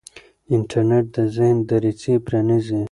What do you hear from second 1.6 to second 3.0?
دریڅې پرانیزي.